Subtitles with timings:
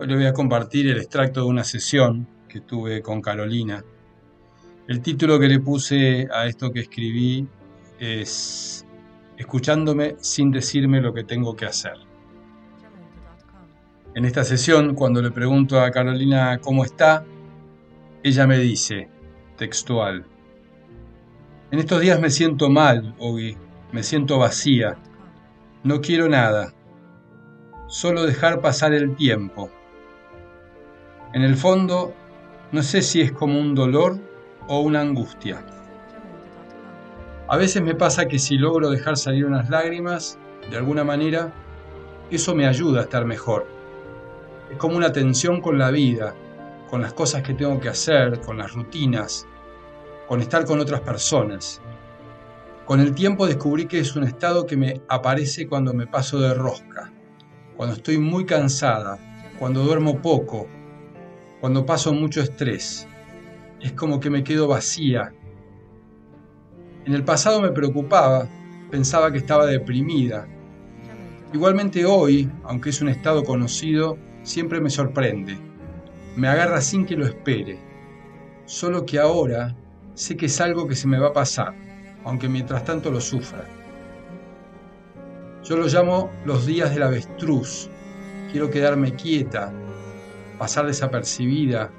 [0.00, 3.84] Hoy le voy a compartir el extracto de una sesión que tuve con Carolina.
[4.88, 7.46] El título que le puse a esto que escribí
[7.98, 8.86] es
[9.36, 11.98] Escuchándome sin decirme lo que tengo que hacer.
[14.14, 17.26] En esta sesión, cuando le pregunto a Carolina cómo está,
[18.22, 19.10] ella me dice,
[19.58, 20.24] textual,
[21.72, 23.54] en estos días me siento mal, Ogi,
[23.92, 24.96] me siento vacía,
[25.84, 26.72] no quiero nada,
[27.86, 29.70] solo dejar pasar el tiempo.
[31.32, 32.12] En el fondo,
[32.72, 34.18] no sé si es como un dolor
[34.66, 35.64] o una angustia.
[37.46, 40.38] A veces me pasa que si logro dejar salir unas lágrimas,
[40.68, 41.52] de alguna manera,
[42.32, 43.68] eso me ayuda a estar mejor.
[44.72, 46.34] Es como una tensión con la vida,
[46.90, 49.46] con las cosas que tengo que hacer, con las rutinas,
[50.26, 51.80] con estar con otras personas.
[52.86, 56.54] Con el tiempo descubrí que es un estado que me aparece cuando me paso de
[56.54, 57.12] rosca,
[57.76, 59.16] cuando estoy muy cansada,
[59.60, 60.66] cuando duermo poco,
[61.60, 63.06] cuando paso mucho estrés.
[63.80, 65.32] Es como que me quedo vacía.
[67.04, 68.48] En el pasado me preocupaba,
[68.90, 70.46] pensaba que estaba deprimida.
[71.52, 75.58] Igualmente hoy, aunque es un estado conocido, siempre me sorprende.
[76.36, 77.78] Me agarra sin que lo espere.
[78.66, 79.76] Solo que ahora
[80.14, 81.74] sé que es algo que se me va a pasar
[82.24, 83.64] aunque mientras tanto lo sufra.
[85.64, 87.90] Yo lo llamo los días del avestruz.
[88.50, 89.72] Quiero quedarme quieta,
[90.60, 91.90] pasar desapercibida,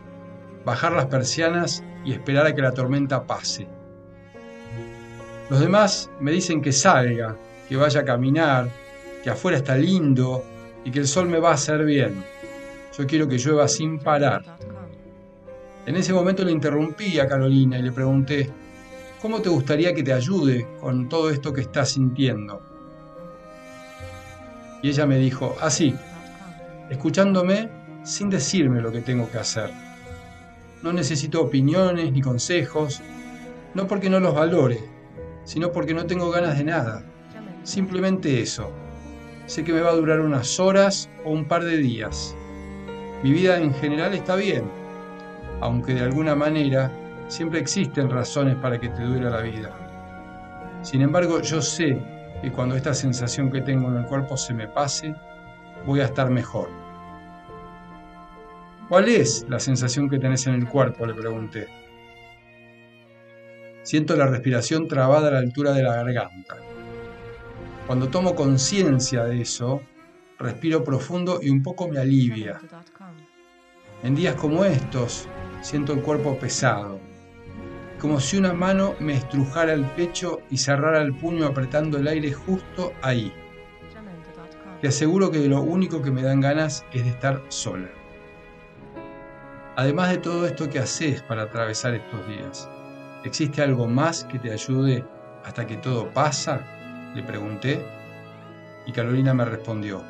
[0.64, 3.68] bajar las persianas y esperar a que la tormenta pase.
[5.50, 7.36] Los demás me dicen que salga,
[7.68, 8.70] que vaya a caminar,
[9.24, 10.46] que afuera está lindo
[10.86, 12.24] y que el sol me va a hacer bien.
[12.96, 14.44] Yo quiero que llueva sin parar.
[15.88, 18.48] En ese momento le interrumpí a Carolina y le pregunté,
[19.24, 22.62] ¿Cómo te gustaría que te ayude con todo esto que estás sintiendo?
[24.84, 25.96] Y ella me dijo, así,
[26.92, 29.72] escuchándome sin decirme lo que tengo que hacer.
[30.82, 33.02] No necesito opiniones ni consejos,
[33.74, 34.80] no porque no los valore,
[35.44, 37.04] sino porque no tengo ganas de nada.
[37.64, 38.72] Simplemente eso.
[39.46, 42.36] Sé que me va a durar unas horas o un par de días.
[43.24, 44.64] Mi vida en general está bien,
[45.60, 46.92] aunque de alguna manera
[47.32, 49.72] Siempre existen razones para que te dure la vida.
[50.82, 51.98] Sin embargo, yo sé
[52.42, 55.16] que cuando esta sensación que tengo en el cuerpo se me pase,
[55.86, 56.68] voy a estar mejor.
[58.92, 61.06] ¿Cuál es la sensación que tenés en el cuerpo?
[61.06, 61.70] Le pregunté.
[63.84, 66.58] Siento la respiración trabada a la altura de la garganta.
[67.88, 69.82] Cuando tomo conciencia de eso,
[70.38, 72.60] respiro profundo y un poco me alivia.
[74.04, 75.26] En días como estos,
[75.62, 77.00] siento el cuerpo pesado,
[77.98, 82.34] como si una mano me estrujara el pecho y cerrara el puño apretando el aire
[82.34, 83.32] justo ahí.
[84.82, 88.01] Te aseguro que lo único que me dan ganas es de estar sola.
[89.82, 92.70] Además de todo esto que haces para atravesar estos días,
[93.24, 95.04] ¿existe algo más que te ayude
[95.44, 96.62] hasta que todo pasa?
[97.16, 97.84] Le pregunté
[98.86, 100.04] y Carolina me respondió.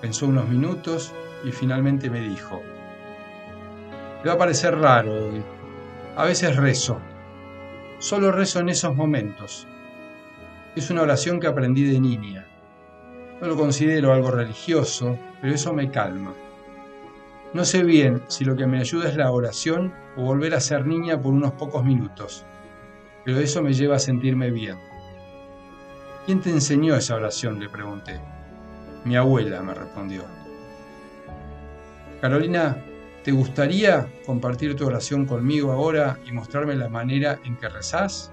[0.00, 1.12] Pensó unos minutos
[1.44, 2.62] y finalmente me dijo,
[4.22, 5.28] le va a parecer raro,
[6.16, 7.00] a veces rezo.
[7.98, 9.66] Solo rezo en esos momentos.
[10.76, 12.46] Es una oración que aprendí de niña.
[13.40, 16.32] No lo considero algo religioso, pero eso me calma.
[17.54, 20.86] No sé bien si lo que me ayuda es la oración o volver a ser
[20.86, 22.44] niña por unos pocos minutos,
[23.24, 24.78] pero eso me lleva a sentirme bien.
[26.26, 27.58] ¿Quién te enseñó esa oración?
[27.58, 28.20] le pregunté.
[29.04, 30.24] Mi abuela me respondió.
[32.20, 32.76] Carolina,
[33.28, 38.32] ¿Te gustaría compartir tu oración conmigo ahora y mostrarme la manera en que rezás?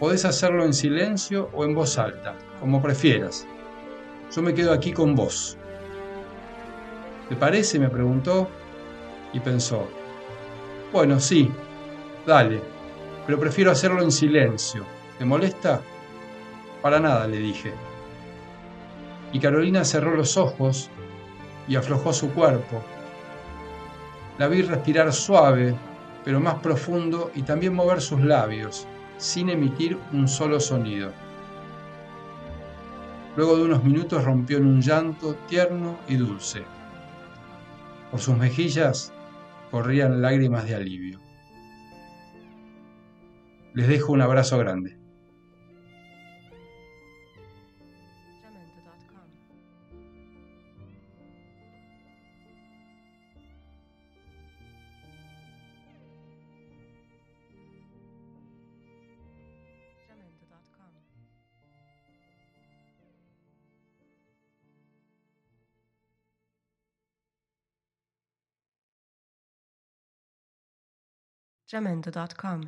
[0.00, 3.46] Podés hacerlo en silencio o en voz alta, como prefieras.
[4.34, 5.56] Yo me quedo aquí con vos.
[7.28, 7.78] ¿Te parece?
[7.78, 8.48] me preguntó
[9.32, 9.88] y pensó.
[10.92, 11.50] Bueno, sí,
[12.26, 12.60] dale,
[13.26, 14.84] pero prefiero hacerlo en silencio.
[15.18, 15.80] ¿Te molesta?
[16.82, 17.72] Para nada, le dije.
[19.32, 20.90] Y Carolina cerró los ojos
[21.66, 22.82] y aflojó su cuerpo
[24.38, 25.76] la vi respirar suave,
[26.24, 28.86] pero más profundo y también mover sus labios,
[29.16, 31.12] sin emitir un solo sonido.
[33.36, 36.64] Luego de unos minutos rompió en un llanto tierno y dulce.
[38.14, 39.12] Por sus mejillas
[39.72, 41.18] corrían lágrimas de alivio.
[43.72, 44.96] Les dejo un abrazo grande.
[71.74, 72.62] jamendo.com.